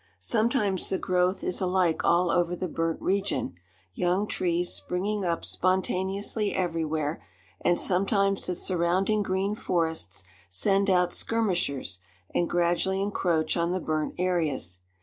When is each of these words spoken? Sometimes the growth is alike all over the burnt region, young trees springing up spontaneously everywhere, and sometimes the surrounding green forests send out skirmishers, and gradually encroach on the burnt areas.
Sometimes 0.19 0.89
the 0.89 0.97
growth 0.97 1.43
is 1.43 1.61
alike 1.61 2.03
all 2.03 2.31
over 2.31 2.55
the 2.55 2.67
burnt 2.67 2.99
region, 2.99 3.53
young 3.93 4.25
trees 4.25 4.73
springing 4.73 5.23
up 5.23 5.45
spontaneously 5.45 6.55
everywhere, 6.55 7.23
and 7.63 7.77
sometimes 7.77 8.47
the 8.47 8.55
surrounding 8.55 9.21
green 9.21 9.53
forests 9.53 10.23
send 10.49 10.89
out 10.89 11.13
skirmishers, 11.13 11.99
and 12.33 12.49
gradually 12.49 12.99
encroach 12.99 13.55
on 13.55 13.73
the 13.73 13.79
burnt 13.79 14.15
areas. 14.17 14.79